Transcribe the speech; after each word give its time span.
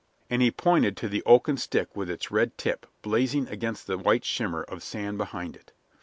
And 0.31 0.41
he 0.41 0.49
pointed 0.49 0.97
to 0.97 1.07
the 1.07 1.21
oaken 1.27 1.57
stick 1.57 1.95
with 1.95 2.09
its 2.09 2.31
red 2.31 2.57
tip 2.57 2.87
blazing 3.03 3.47
against 3.49 3.85
the 3.85 3.99
white 3.99 4.25
shimmer 4.25 4.63
of 4.63 4.81
sand 4.81 5.19
behind 5.19 5.55
it. 5.55 5.73